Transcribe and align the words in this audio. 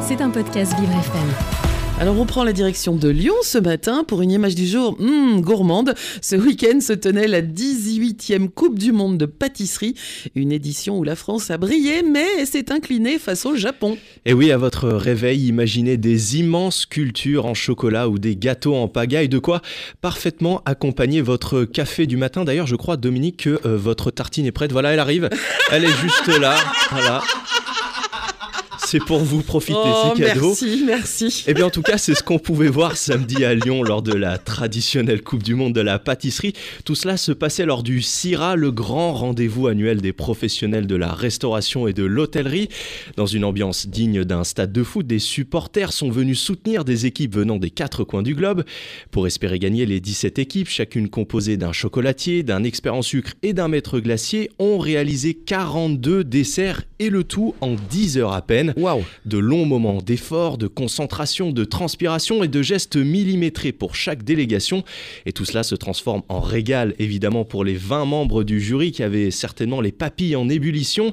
C'est 0.00 0.22
un 0.22 0.30
podcast 0.30 0.72
Vivre 0.80 0.92
FM. 0.92 1.98
Alors 2.00 2.18
on 2.18 2.24
prend 2.24 2.44
la 2.44 2.54
direction 2.54 2.96
de 2.96 3.10
Lyon 3.10 3.34
ce 3.42 3.58
matin 3.58 4.04
pour 4.04 4.22
une 4.22 4.30
image 4.30 4.54
du 4.54 4.66
jour 4.66 4.96
hmm, 4.98 5.40
gourmande. 5.42 5.94
Ce 6.22 6.34
week-end 6.34 6.80
se 6.80 6.94
tenait 6.94 7.26
la 7.26 7.42
18e 7.42 8.48
Coupe 8.48 8.78
du 8.78 8.92
Monde 8.92 9.18
de 9.18 9.26
pâtisserie, 9.26 9.96
une 10.34 10.50
édition 10.50 10.96
où 10.96 11.04
la 11.04 11.14
France 11.14 11.50
a 11.50 11.58
brillé 11.58 12.02
mais 12.02 12.46
s'est 12.46 12.72
inclinée 12.72 13.18
face 13.18 13.44
au 13.44 13.54
Japon. 13.54 13.98
Et 14.24 14.32
oui, 14.32 14.50
à 14.50 14.56
votre 14.56 14.88
réveil, 14.88 15.48
imaginez 15.48 15.98
des 15.98 16.38
immenses 16.38 16.82
sculptures 16.82 17.44
en 17.44 17.54
chocolat 17.54 18.08
ou 18.08 18.18
des 18.18 18.36
gâteaux 18.36 18.76
en 18.76 18.88
pagaille, 18.88 19.28
de 19.28 19.38
quoi 19.38 19.60
parfaitement 20.00 20.62
accompagner 20.64 21.20
votre 21.20 21.64
café 21.64 22.06
du 22.06 22.16
matin. 22.16 22.44
D'ailleurs, 22.44 22.66
je 22.66 22.76
crois, 22.76 22.96
Dominique, 22.96 23.44
que 23.44 23.60
euh, 23.66 23.76
votre 23.76 24.10
tartine 24.10 24.46
est 24.46 24.52
prête. 24.52 24.72
Voilà, 24.72 24.92
elle 24.92 25.00
arrive. 25.00 25.28
Elle 25.70 25.84
est 25.84 26.00
juste 26.00 26.28
là. 26.40 26.56
Voilà. 26.92 27.22
C'est 28.90 29.04
pour 29.04 29.18
vous 29.18 29.42
profiter, 29.42 29.76
oh, 29.76 30.12
ces 30.16 30.22
cadeaux. 30.22 30.46
Merci, 30.46 30.82
merci. 30.86 31.44
Eh 31.46 31.52
bien, 31.52 31.66
en 31.66 31.70
tout 31.70 31.82
cas, 31.82 31.98
c'est 31.98 32.14
ce 32.14 32.22
qu'on 32.22 32.38
pouvait 32.38 32.70
voir 32.70 32.96
samedi 32.96 33.44
à 33.44 33.52
Lyon 33.52 33.82
lors 33.82 34.00
de 34.00 34.14
la 34.14 34.38
traditionnelle 34.38 35.20
Coupe 35.20 35.42
du 35.42 35.54
Monde 35.54 35.74
de 35.74 35.82
la 35.82 35.98
pâtisserie. 35.98 36.54
Tout 36.86 36.94
cela 36.94 37.18
se 37.18 37.32
passait 37.32 37.66
lors 37.66 37.82
du 37.82 38.00
CIRA, 38.00 38.56
le 38.56 38.72
grand 38.72 39.12
rendez-vous 39.12 39.66
annuel 39.66 40.00
des 40.00 40.14
professionnels 40.14 40.86
de 40.86 40.96
la 40.96 41.12
restauration 41.12 41.86
et 41.86 41.92
de 41.92 42.02
l'hôtellerie. 42.02 42.70
Dans 43.16 43.26
une 43.26 43.44
ambiance 43.44 43.86
digne 43.88 44.24
d'un 44.24 44.42
stade 44.42 44.72
de 44.72 44.82
foot, 44.82 45.06
des 45.06 45.18
supporters 45.18 45.92
sont 45.92 46.08
venus 46.08 46.40
soutenir 46.40 46.86
des 46.86 47.04
équipes 47.04 47.34
venant 47.34 47.58
des 47.58 47.70
quatre 47.70 48.04
coins 48.04 48.22
du 48.22 48.34
globe. 48.34 48.64
Pour 49.10 49.26
espérer 49.26 49.58
gagner 49.58 49.84
les 49.84 50.00
17 50.00 50.38
équipes, 50.38 50.68
chacune 50.70 51.10
composée 51.10 51.58
d'un 51.58 51.72
chocolatier, 51.72 52.42
d'un 52.42 52.64
expert 52.64 52.94
en 52.94 53.02
sucre 53.02 53.34
et 53.42 53.52
d'un 53.52 53.68
maître 53.68 54.00
glacier, 54.00 54.48
ont 54.58 54.78
réalisé 54.78 55.34
42 55.34 56.24
desserts 56.24 56.84
et 56.98 57.10
le 57.10 57.22
tout 57.22 57.54
en 57.60 57.74
10 57.90 58.16
heures 58.16 58.32
à 58.32 58.40
peine. 58.40 58.72
De 59.26 59.38
longs 59.38 59.66
moments 59.66 60.00
d'effort, 60.00 60.58
de 60.58 60.66
concentration, 60.66 61.50
de 61.50 61.64
transpiration 61.64 62.42
et 62.44 62.48
de 62.48 62.62
gestes 62.62 62.96
millimétrés 62.96 63.72
pour 63.72 63.94
chaque 63.94 64.22
délégation. 64.22 64.84
Et 65.26 65.32
tout 65.32 65.44
cela 65.44 65.62
se 65.62 65.74
transforme 65.74 66.22
en 66.28 66.40
régal, 66.40 66.94
évidemment, 66.98 67.44
pour 67.44 67.64
les 67.64 67.74
20 67.74 68.04
membres 68.04 68.44
du 68.44 68.60
jury 68.60 68.92
qui 68.92 69.02
avaient 69.02 69.30
certainement 69.30 69.80
les 69.80 69.92
papilles 69.92 70.36
en 70.36 70.48
ébullition. 70.48 71.12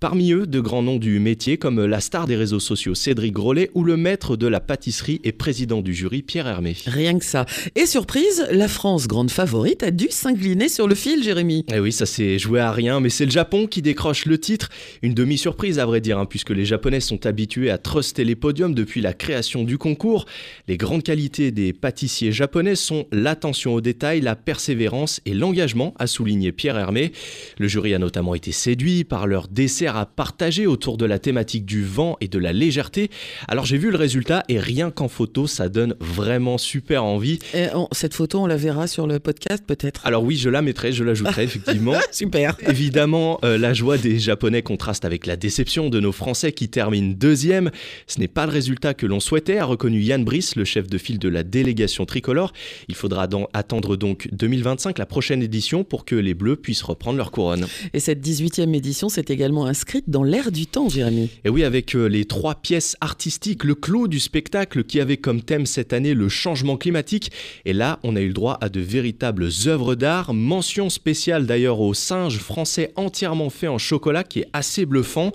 Parmi 0.00 0.32
eux, 0.32 0.46
de 0.46 0.60
grands 0.60 0.82
noms 0.82 0.98
du 0.98 1.18
métier 1.20 1.56
comme 1.56 1.84
la 1.84 2.00
star 2.00 2.26
des 2.26 2.36
réseaux 2.36 2.60
sociaux 2.60 2.94
Cédric 2.94 3.32
Grolet 3.32 3.70
ou 3.74 3.84
le 3.84 3.96
maître 3.96 4.36
de 4.36 4.46
la 4.46 4.60
pâtisserie 4.60 5.20
et 5.24 5.32
président 5.32 5.82
du 5.82 5.94
jury 5.94 6.22
Pierre 6.22 6.46
Hermé. 6.46 6.76
Rien 6.86 7.18
que 7.18 7.24
ça. 7.24 7.46
Et 7.74 7.86
surprise, 7.86 8.46
la 8.50 8.68
France, 8.68 9.06
grande 9.06 9.30
favorite, 9.30 9.82
a 9.82 9.90
dû 9.90 10.08
s'incliner 10.10 10.68
sur 10.68 10.88
le 10.88 10.94
fil, 10.94 11.22
Jérémy. 11.22 11.64
Eh 11.72 11.78
oui, 11.78 11.92
ça 11.92 12.06
s'est 12.06 12.38
joué 12.38 12.60
à 12.60 12.72
rien, 12.72 13.00
mais 13.00 13.10
c'est 13.10 13.24
le 13.24 13.30
Japon 13.30 13.66
qui 13.66 13.82
décroche 13.82 14.26
le 14.26 14.38
titre. 14.38 14.68
Une 15.02 15.14
demi-surprise 15.14 15.78
à 15.78 15.86
vrai 15.86 16.00
dire, 16.00 16.18
hein, 16.18 16.26
puisque 16.26 16.50
les 16.50 16.64
Japonais 16.64 17.00
sont 17.04 17.26
habitués 17.26 17.70
à 17.70 17.78
truster 17.78 18.24
les 18.24 18.34
podiums 18.34 18.74
depuis 18.74 19.00
la 19.00 19.12
création 19.12 19.62
du 19.62 19.78
concours. 19.78 20.26
Les 20.66 20.76
grandes 20.76 21.02
qualités 21.02 21.50
des 21.50 21.72
pâtissiers 21.72 22.32
japonais 22.32 22.74
sont 22.74 23.06
l'attention 23.12 23.74
aux 23.74 23.80
détails, 23.80 24.20
la 24.20 24.36
persévérance 24.36 25.20
et 25.26 25.34
l'engagement, 25.34 25.94
a 25.98 26.06
souligné 26.06 26.52
Pierre 26.52 26.78
Hermé. 26.78 27.12
Le 27.58 27.68
jury 27.68 27.94
a 27.94 27.98
notamment 27.98 28.34
été 28.34 28.52
séduit 28.52 29.04
par 29.04 29.26
leur 29.26 29.48
dessert 29.48 29.96
à 29.96 30.06
partager 30.06 30.66
autour 30.66 30.96
de 30.96 31.04
la 31.04 31.18
thématique 31.18 31.66
du 31.66 31.84
vent 31.84 32.16
et 32.20 32.28
de 32.28 32.38
la 32.38 32.52
légèreté. 32.52 33.10
Alors 33.48 33.66
j'ai 33.66 33.78
vu 33.78 33.90
le 33.90 33.96
résultat 33.96 34.42
et 34.48 34.58
rien 34.58 34.90
qu'en 34.90 35.08
photo, 35.08 35.46
ça 35.46 35.68
donne 35.68 35.94
vraiment 36.00 36.58
super 36.58 37.04
envie. 37.04 37.38
Et 37.54 37.66
cette 37.92 38.14
photo, 38.14 38.40
on 38.40 38.46
la 38.46 38.56
verra 38.56 38.86
sur 38.86 39.06
le 39.06 39.18
podcast 39.18 39.64
peut-être? 39.66 40.06
Alors 40.06 40.22
oui, 40.22 40.36
je 40.36 40.48
la 40.48 40.62
mettrai, 40.62 40.92
je 40.92 41.04
l'ajouterai 41.04 41.44
effectivement. 41.44 41.94
super. 42.10 42.56
Évidemment, 42.66 43.38
euh, 43.44 43.58
la 43.58 43.74
joie 43.74 43.98
des 43.98 44.18
Japonais 44.18 44.62
contraste 44.62 45.04
avec 45.04 45.26
la 45.26 45.36
déception 45.36 45.90
de 45.90 46.00
nos 46.00 46.12
Français 46.12 46.52
qui 46.52 46.68
terminent 46.68 46.93
une 46.98 47.14
deuxième. 47.14 47.70
Ce 48.06 48.18
n'est 48.20 48.28
pas 48.28 48.46
le 48.46 48.52
résultat 48.52 48.94
que 48.94 49.06
l'on 49.06 49.20
souhaitait, 49.20 49.58
a 49.58 49.64
reconnu 49.64 50.00
Yann 50.00 50.24
Brice, 50.24 50.56
le 50.56 50.64
chef 50.64 50.88
de 50.88 50.98
file 50.98 51.18
de 51.18 51.28
la 51.28 51.42
délégation 51.42 52.06
tricolore. 52.06 52.52
Il 52.88 52.94
faudra 52.94 53.26
donc 53.26 53.48
attendre 53.52 53.96
donc 53.96 54.28
2025, 54.32 54.98
la 54.98 55.06
prochaine 55.06 55.42
édition, 55.42 55.84
pour 55.84 56.04
que 56.04 56.14
les 56.14 56.34
Bleus 56.34 56.56
puissent 56.56 56.82
reprendre 56.82 57.18
leur 57.18 57.30
couronne. 57.30 57.66
Et 57.92 58.00
cette 58.00 58.26
18e 58.26 58.74
édition 58.74 59.08
s'est 59.08 59.24
également 59.28 59.66
inscrite 59.66 60.08
dans 60.08 60.22
l'air 60.22 60.52
du 60.52 60.66
temps, 60.66 60.88
Jérémy. 60.88 61.30
Et 61.44 61.48
oui, 61.48 61.64
avec 61.64 61.94
euh, 61.94 62.06
les 62.06 62.24
trois 62.24 62.54
pièces 62.54 62.96
artistiques, 63.00 63.64
le 63.64 63.74
clou 63.74 64.08
du 64.08 64.20
spectacle 64.20 64.84
qui 64.84 65.00
avait 65.00 65.16
comme 65.16 65.42
thème 65.42 65.66
cette 65.66 65.92
année 65.92 66.14
le 66.14 66.28
changement 66.28 66.76
climatique. 66.76 67.30
Et 67.64 67.72
là, 67.72 67.98
on 68.02 68.16
a 68.16 68.20
eu 68.20 68.28
le 68.28 68.32
droit 68.32 68.58
à 68.60 68.68
de 68.68 68.80
véritables 68.80 69.48
œuvres 69.66 69.94
d'art. 69.94 70.34
Mention 70.34 70.90
spéciale 70.90 71.46
d'ailleurs 71.46 71.80
au 71.80 71.94
singe 71.94 72.38
français 72.38 72.92
entièrement 72.96 73.50
fait 73.50 73.68
en 73.68 73.78
chocolat 73.78 74.24
qui 74.24 74.40
est 74.40 74.48
assez 74.52 74.86
bluffant. 74.86 75.32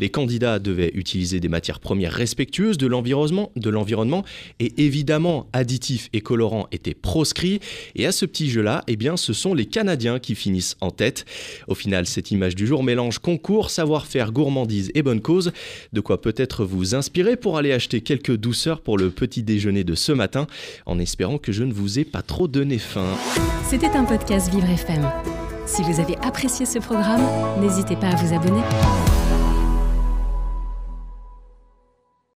Les 0.00 0.08
candidats 0.08 0.58
devaient 0.58 0.92
utiliser 0.94 1.40
des 1.40 1.50
matières 1.50 1.78
premières 1.78 2.14
respectueuses 2.14 2.78
de 2.78 2.86
l'environnement, 2.86 4.24
et 4.58 4.82
évidemment 4.82 5.46
additifs 5.52 6.08
et 6.14 6.22
colorants 6.22 6.68
étaient 6.72 6.94
proscrits. 6.94 7.60
Et 7.96 8.06
à 8.06 8.12
ce 8.12 8.24
petit 8.24 8.48
jeu-là, 8.48 8.82
eh 8.86 8.96
bien, 8.96 9.18
ce 9.18 9.34
sont 9.34 9.52
les 9.52 9.66
Canadiens 9.66 10.18
qui 10.18 10.34
finissent 10.34 10.78
en 10.80 10.90
tête. 10.90 11.26
Au 11.68 11.74
final, 11.74 12.06
cette 12.06 12.30
image 12.30 12.54
du 12.54 12.66
jour 12.66 12.82
mélange 12.82 13.18
concours, 13.18 13.68
savoir-faire, 13.68 14.32
gourmandise 14.32 14.90
et 14.94 15.02
bonne 15.02 15.20
cause. 15.20 15.52
De 15.92 16.00
quoi 16.00 16.22
peut-être 16.22 16.64
vous 16.64 16.94
inspirer 16.94 17.36
pour 17.36 17.58
aller 17.58 17.72
acheter 17.72 18.00
quelques 18.00 18.36
douceurs 18.36 18.80
pour 18.80 18.96
le 18.96 19.10
petit 19.10 19.42
déjeuner 19.42 19.84
de 19.84 19.94
ce 19.94 20.12
matin, 20.12 20.46
en 20.86 20.98
espérant 20.98 21.36
que 21.36 21.52
je 21.52 21.62
ne 21.62 21.74
vous 21.74 21.98
ai 21.98 22.06
pas 22.06 22.22
trop 22.22 22.48
donné 22.48 22.78
faim. 22.78 23.18
C'était 23.68 23.88
un 23.88 24.04
podcast 24.04 24.50
Vivre 24.50 24.70
FM. 24.70 25.06
Si 25.66 25.82
vous 25.82 26.00
avez 26.00 26.16
apprécié 26.22 26.64
ce 26.64 26.78
programme, 26.78 27.20
n'hésitez 27.60 27.96
pas 27.96 28.08
à 28.08 28.16
vous 28.16 28.34
abonner. 28.34 28.62